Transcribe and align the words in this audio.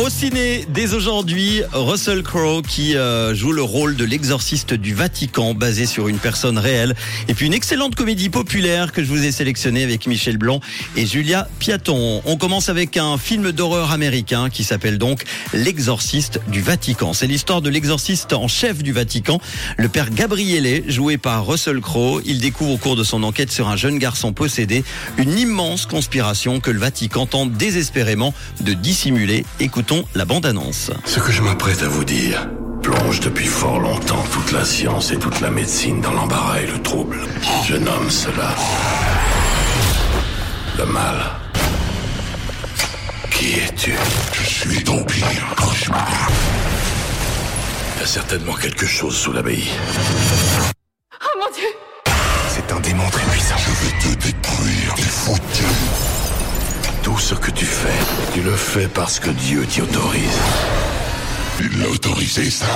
Au 0.00 0.08
ciné, 0.08 0.64
dès 0.70 0.94
aujourd'hui, 0.94 1.60
Russell 1.74 2.22
Crowe 2.22 2.62
qui 2.62 2.96
euh, 2.96 3.34
joue 3.34 3.52
le 3.52 3.62
rôle 3.62 3.96
de 3.96 4.04
l'exorciste 4.06 4.72
du 4.72 4.94
Vatican, 4.94 5.52
basé 5.52 5.84
sur 5.84 6.08
une 6.08 6.16
personne 6.16 6.56
réelle. 6.56 6.94
Et 7.28 7.34
puis 7.34 7.44
une 7.44 7.52
excellente 7.52 7.96
comédie 7.96 8.30
populaire 8.30 8.92
que 8.92 9.04
je 9.04 9.08
vous 9.08 9.26
ai 9.26 9.30
sélectionnée 9.30 9.82
avec 9.84 10.06
Michel 10.06 10.38
Blanc 10.38 10.60
et 10.96 11.04
Julia 11.04 11.48
Piaton. 11.58 12.22
On 12.24 12.38
commence 12.38 12.70
avec 12.70 12.96
un 12.96 13.18
film 13.18 13.52
d'horreur 13.52 13.92
américain 13.92 14.48
qui 14.48 14.64
s'appelle 14.64 14.96
donc 14.96 15.24
L'exorciste 15.52 16.40
du 16.48 16.62
Vatican. 16.62 17.12
C'est 17.12 17.26
l'histoire 17.26 17.60
de 17.60 17.68
l'exorciste 17.68 18.32
en 18.32 18.48
chef 18.48 18.82
du 18.82 18.92
Vatican, 18.92 19.38
le 19.76 19.90
père 19.90 20.08
Gabriele, 20.08 20.82
joué 20.88 21.18
par 21.18 21.46
Russell 21.46 21.82
Crowe. 21.82 22.22
Il 22.24 22.40
découvre 22.40 22.72
au 22.72 22.78
cours 22.78 22.96
de 22.96 23.04
son 23.04 23.22
enquête 23.22 23.52
sur 23.52 23.68
un 23.68 23.76
jeune 23.76 23.98
garçon 23.98 24.32
possédé 24.32 24.82
une 25.18 25.38
immense 25.38 25.84
conspiration 25.84 26.60
que 26.60 26.70
le 26.70 26.78
Vatican 26.78 27.26
tente 27.26 27.52
désespérément 27.52 28.32
de 28.62 28.72
dissimuler. 28.72 29.44
La 30.14 30.24
bande-annonce. 30.24 30.90
Ce 31.04 31.18
que 31.18 31.32
je 31.32 31.42
m'apprête 31.42 31.82
à 31.82 31.88
vous 31.88 32.04
dire 32.04 32.48
plonge 32.82 33.20
depuis 33.20 33.46
fort 33.46 33.80
longtemps 33.80 34.22
toute 34.32 34.52
la 34.52 34.64
science 34.64 35.10
et 35.10 35.18
toute 35.18 35.40
la 35.40 35.50
médecine 35.50 36.00
dans 36.00 36.12
l'embarras 36.12 36.60
et 36.60 36.66
le 36.66 36.80
trouble. 36.80 37.18
Je 37.66 37.76
nomme 37.76 38.08
cela 38.08 38.54
le 40.78 40.86
mal. 40.86 41.16
Qui 43.32 43.54
es-tu? 43.54 43.94
Je 44.32 44.48
suis 44.48 44.84
ton 44.84 45.02
pire 45.04 45.54
cauchemar. 45.56 46.30
Il 47.96 48.00
y 48.00 48.04
a 48.04 48.06
certainement 48.06 48.54
quelque 48.54 48.86
chose 48.86 49.16
sous 49.16 49.32
l'abbaye. 49.32 49.68
Ce 57.20 57.34
que 57.34 57.50
tu 57.50 57.66
fais, 57.66 57.88
tu 58.32 58.40
le 58.40 58.56
fais 58.56 58.88
parce 58.88 59.20
que 59.20 59.30
Dieu 59.30 59.66
t'y 59.66 59.82
autorise. 59.82 60.38
Il 61.60 61.80
l'a 61.80 61.88
autorisé, 61.88 62.50
ça? 62.50 62.66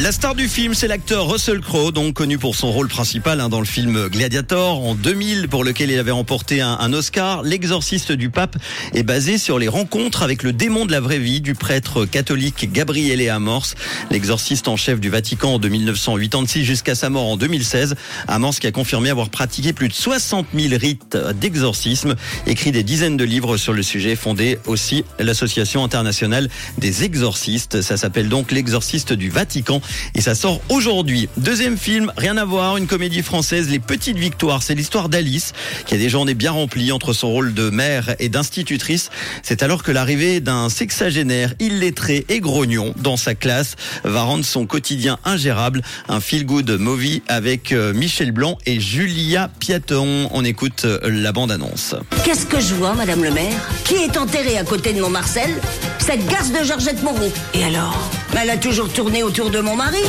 La 0.00 0.12
star 0.12 0.36
du 0.36 0.46
film, 0.46 0.74
c'est 0.74 0.86
l'acteur 0.86 1.28
Russell 1.28 1.58
Crowe, 1.58 1.90
donc 1.90 2.14
connu 2.14 2.38
pour 2.38 2.54
son 2.54 2.70
rôle 2.70 2.86
principal 2.86 3.40
hein, 3.40 3.48
dans 3.48 3.58
le 3.58 3.66
film 3.66 4.06
Gladiator 4.06 4.80
en 4.80 4.94
2000, 4.94 5.48
pour 5.48 5.64
lequel 5.64 5.90
il 5.90 5.98
avait 5.98 6.12
remporté 6.12 6.60
un, 6.60 6.92
Oscar. 6.92 7.42
L'exorciste 7.42 8.12
du 8.12 8.30
pape 8.30 8.56
est 8.94 9.02
basé 9.02 9.38
sur 9.38 9.58
les 9.58 9.66
rencontres 9.66 10.22
avec 10.22 10.44
le 10.44 10.52
démon 10.52 10.86
de 10.86 10.92
la 10.92 11.00
vraie 11.00 11.18
vie 11.18 11.40
du 11.40 11.56
prêtre 11.56 12.04
catholique 12.04 12.72
Gabriele 12.72 13.28
Amorce, 13.28 13.74
l'exorciste 14.12 14.68
en 14.68 14.76
chef 14.76 15.00
du 15.00 15.10
Vatican 15.10 15.58
de 15.58 15.68
1986 15.68 16.64
jusqu'à 16.64 16.94
sa 16.94 17.10
mort 17.10 17.26
en 17.26 17.36
2016. 17.36 17.96
Amorce 18.28 18.60
qui 18.60 18.68
a 18.68 18.72
confirmé 18.72 19.10
avoir 19.10 19.30
pratiqué 19.30 19.72
plus 19.72 19.88
de 19.88 19.94
60 19.94 20.46
000 20.54 20.76
rites 20.80 21.18
d'exorcisme, 21.40 22.14
écrit 22.46 22.70
des 22.70 22.84
dizaines 22.84 23.16
de 23.16 23.24
livres 23.24 23.56
sur 23.56 23.72
le 23.72 23.82
sujet, 23.82 24.14
fondé 24.14 24.60
aussi 24.66 25.04
l'association 25.18 25.82
internationale 25.82 26.48
des 26.78 27.02
exorcistes. 27.02 27.82
Ça 27.82 27.96
s'appelle 27.96 28.28
donc 28.28 28.52
l'exorciste 28.52 29.12
du 29.12 29.28
Vatican 29.28 29.82
et 30.14 30.20
ça 30.20 30.34
sort 30.34 30.60
aujourd'hui. 30.68 31.28
Deuxième 31.36 31.76
film, 31.76 32.12
rien 32.16 32.36
à 32.36 32.44
voir, 32.44 32.76
une 32.76 32.86
comédie 32.86 33.22
française, 33.22 33.68
Les 33.68 33.78
Petites 33.78 34.18
Victoires. 34.18 34.62
C'est 34.62 34.74
l'histoire 34.74 35.08
d'Alice 35.08 35.52
qui 35.86 35.94
a 35.94 35.98
des 35.98 36.08
journées 36.08 36.34
bien 36.34 36.52
remplies 36.52 36.92
entre 36.92 37.12
son 37.12 37.28
rôle 37.28 37.54
de 37.54 37.70
mère 37.70 38.14
et 38.18 38.28
d'institutrice. 38.28 39.10
C'est 39.42 39.62
alors 39.62 39.82
que 39.82 39.92
l'arrivée 39.92 40.40
d'un 40.40 40.68
sexagénaire 40.68 41.54
illettré 41.60 42.24
et 42.28 42.40
grognon 42.40 42.94
dans 42.96 43.16
sa 43.16 43.34
classe 43.34 43.76
va 44.04 44.22
rendre 44.22 44.44
son 44.44 44.66
quotidien 44.66 45.18
ingérable. 45.24 45.82
Un 46.08 46.20
feel-good 46.20 46.70
movie 46.70 47.22
avec 47.28 47.72
euh, 47.72 47.92
Michel 47.92 48.32
Blanc 48.32 48.58
et 48.66 48.80
Julia 48.80 49.50
Piaton. 49.60 50.28
On 50.32 50.44
écoute 50.44 50.84
euh, 50.84 50.98
la 51.04 51.32
bande-annonce. 51.32 51.94
Qu'est-ce 52.24 52.46
que 52.46 52.60
je 52.60 52.74
vois, 52.74 52.94
Madame 52.94 53.22
le 53.22 53.30
maire? 53.30 53.68
Qui 53.84 53.94
est 53.94 54.16
enterré 54.16 54.58
à 54.58 54.64
côté 54.64 54.92
de 54.92 55.00
mon 55.00 55.10
Marcel 55.10 55.50
Cette 55.98 56.26
garce 56.26 56.52
de 56.52 56.64
Georgette 56.64 57.02
Moreau. 57.02 57.32
Et 57.54 57.64
alors? 57.64 58.17
Elle 58.40 58.50
a 58.50 58.56
toujours 58.56 58.88
tourné 58.92 59.22
autour 59.22 59.50
de 59.50 59.60
mon 59.60 59.74
mari. 59.76 60.02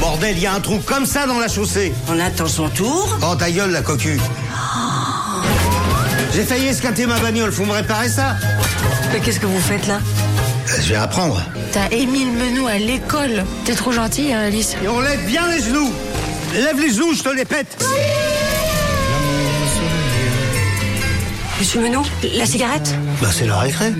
Bordel, 0.00 0.36
il 0.36 0.42
y 0.42 0.46
a 0.46 0.52
un 0.54 0.60
trou 0.60 0.78
comme 0.84 1.06
ça 1.06 1.26
dans 1.26 1.38
la 1.38 1.48
chaussée. 1.48 1.92
On 2.08 2.18
attend 2.18 2.46
son 2.46 2.68
tour. 2.68 3.18
Oh 3.22 3.34
ta 3.34 3.50
gueule, 3.50 3.70
la 3.70 3.80
cocu. 3.82 4.18
J'ai 6.34 6.44
failli 6.44 6.66
escater 6.66 7.06
ma 7.06 7.18
bagnole, 7.20 7.52
faut 7.52 7.64
me 7.64 7.72
réparer 7.72 8.08
ça 8.08 8.36
Mais 9.12 9.20
qu'est-ce 9.20 9.38
que 9.40 9.46
vous 9.46 9.60
faites 9.60 9.86
là 9.86 10.00
Euh, 10.70 10.80
Je 10.82 10.88
vais 10.90 10.94
apprendre. 10.96 11.42
T'as 11.72 11.88
Émile 11.90 12.32
Menou 12.32 12.66
à 12.66 12.78
l'école. 12.78 13.44
T'es 13.64 13.74
trop 13.74 13.92
gentille, 13.92 14.32
hein, 14.32 14.40
Alice. 14.46 14.76
Et 14.82 14.88
on 14.88 15.00
lève 15.00 15.24
bien 15.26 15.46
les 15.48 15.62
genoux. 15.62 15.92
Lève 16.54 16.78
les 16.80 16.92
genoux, 16.92 17.14
je 17.14 17.22
te 17.22 17.28
les 17.30 17.44
pète. 17.44 17.82
Monsieur 21.60 21.80
Menou, 21.80 22.02
la 22.34 22.44
cigarette 22.46 22.94
Bah 23.20 23.28
c'est 23.30 23.46
la 23.46 23.58
récré. 23.58 23.92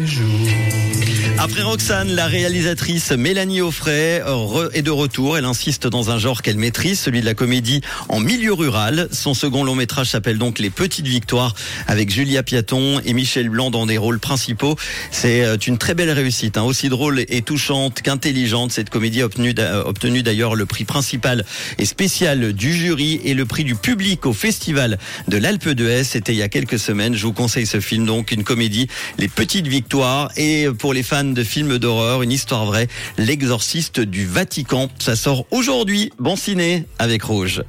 Après 1.45 1.63
Roxane, 1.63 2.13
la 2.13 2.29
réalisatrice 2.29 3.11
Mélanie 3.11 3.63
Offray 3.63 4.21
re- 4.21 4.71
est 4.75 4.83
de 4.83 4.93
retour. 4.93 5.37
Elle 5.37 5.45
insiste 5.45 5.89
dans 5.89 6.13
un 6.13 6.19
genre 6.19 6.41
qu'elle 6.41 6.57
maîtrise, 6.57 7.01
celui 7.01 7.21
de 7.21 7.27
la 7.27 7.35
comédie 7.35 7.81
en 8.09 8.21
milieu 8.21 8.53
rural. 8.53 9.09
Son 9.11 9.35
second 9.35 9.65
long 9.65 9.75
métrage 9.75 10.07
s'appelle 10.07 10.39
donc 10.39 10.61
Les 10.61 10.71
Petites 10.71 11.09
Victoires 11.09 11.57
avec 11.89 12.11
Julia 12.11 12.45
Piaton 12.45 13.01
et 13.05 13.13
Michel 13.13 13.49
Blanc 13.49 13.73
dans 13.73 13.87
des 13.87 13.99
rôles 13.99 14.21
principaux. 14.21 14.77
C'est 15.11 15.45
euh, 15.45 15.57
une 15.57 15.79
très 15.79 15.95
belle 15.95 16.13
réussite, 16.13 16.57
hein. 16.59 16.63
aussi 16.63 16.89
drôle 16.89 17.25
et 17.27 17.43
touchante 17.43 18.03
qu'intelligente. 18.03 18.71
Cette 18.71 18.91
comédie 18.91 19.21
a 19.21 19.29
euh, 19.59 19.83
obtenu 19.85 20.23
d'ailleurs 20.23 20.55
le 20.55 20.65
prix 20.65 20.85
principal 20.85 21.45
et 21.77 21.87
spécial 21.87 22.53
du 22.53 22.73
jury 22.73 23.21
et 23.25 23.35
le 23.35 23.47
prix 23.47 23.65
du 23.65 23.75
public 23.75 24.27
au 24.27 24.33
festival 24.33 24.97
de 25.27 25.39
l'Alpe 25.39 25.71
d'Huez. 25.71 26.05
C'était 26.05 26.35
il 26.35 26.39
y 26.39 26.43
a 26.43 26.49
quelques 26.49 26.79
semaines. 26.79 27.17
Je 27.17 27.27
vous 27.27 27.33
conseille 27.33 27.67
ce 27.67 27.81
film, 27.81 28.07
donc 28.07 28.31
une 28.31 28.45
comédie, 28.45 28.87
Les 29.19 29.29
Petites 29.29 29.67
Victoires. 29.67 30.31
Et 30.37 30.69
pour 30.79 30.95
les 30.95 31.03
fans 31.03 31.32
de 31.35 31.45
films 31.45 31.79
d'horreur, 31.79 32.23
une 32.23 32.33
histoire 32.33 32.65
vraie, 32.65 32.89
L'exorciste 33.19 34.01
du 34.01 34.27
Vatican. 34.27 34.89
Ça 34.99 35.17
sort 35.17 35.47
aujourd'hui. 35.51 36.13
Bon 36.19 36.37
ciné 36.37 36.85
avec 36.99 37.23
Rouge. 37.23 37.63